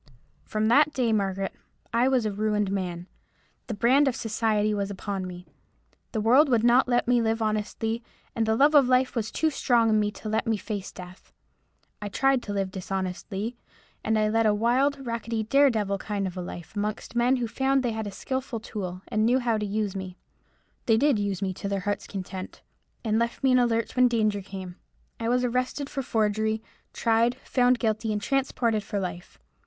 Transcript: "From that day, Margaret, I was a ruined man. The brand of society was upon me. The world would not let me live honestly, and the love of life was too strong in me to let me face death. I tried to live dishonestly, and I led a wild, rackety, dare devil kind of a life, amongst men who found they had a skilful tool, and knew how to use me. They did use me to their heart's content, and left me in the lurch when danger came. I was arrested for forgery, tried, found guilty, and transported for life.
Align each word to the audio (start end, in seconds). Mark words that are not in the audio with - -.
"From 0.45 0.67
that 0.67 0.93
day, 0.93 1.13
Margaret, 1.13 1.53
I 1.93 2.07
was 2.07 2.25
a 2.25 2.31
ruined 2.31 2.71
man. 2.71 3.05
The 3.67 3.75
brand 3.75 4.07
of 4.07 4.15
society 4.15 4.73
was 4.73 4.89
upon 4.89 5.27
me. 5.27 5.45
The 6.11 6.19
world 6.19 6.49
would 6.49 6.63
not 6.63 6.87
let 6.87 7.07
me 7.07 7.21
live 7.21 7.39
honestly, 7.39 8.01
and 8.35 8.47
the 8.47 8.55
love 8.55 8.73
of 8.73 8.87
life 8.87 9.15
was 9.15 9.29
too 9.29 9.51
strong 9.51 9.91
in 9.91 9.99
me 9.99 10.09
to 10.13 10.27
let 10.27 10.47
me 10.47 10.57
face 10.57 10.91
death. 10.91 11.31
I 12.01 12.09
tried 12.09 12.41
to 12.41 12.51
live 12.51 12.71
dishonestly, 12.71 13.57
and 14.03 14.17
I 14.17 14.27
led 14.27 14.47
a 14.47 14.55
wild, 14.55 15.05
rackety, 15.05 15.43
dare 15.43 15.69
devil 15.69 15.99
kind 15.99 16.25
of 16.25 16.35
a 16.35 16.41
life, 16.41 16.75
amongst 16.75 17.15
men 17.15 17.35
who 17.35 17.47
found 17.47 17.83
they 17.83 17.91
had 17.91 18.07
a 18.07 18.11
skilful 18.11 18.59
tool, 18.59 19.03
and 19.07 19.23
knew 19.23 19.37
how 19.37 19.59
to 19.59 19.65
use 19.67 19.95
me. 19.95 20.17
They 20.87 20.97
did 20.97 21.19
use 21.19 21.43
me 21.43 21.53
to 21.53 21.69
their 21.69 21.81
heart's 21.81 22.07
content, 22.07 22.63
and 23.05 23.19
left 23.19 23.43
me 23.43 23.51
in 23.51 23.57
the 23.57 23.67
lurch 23.67 23.95
when 23.95 24.07
danger 24.07 24.41
came. 24.41 24.77
I 25.19 25.29
was 25.29 25.43
arrested 25.43 25.91
for 25.91 26.01
forgery, 26.01 26.63
tried, 26.91 27.35
found 27.43 27.77
guilty, 27.77 28.11
and 28.11 28.19
transported 28.19 28.83
for 28.83 28.99
life. 28.99 29.37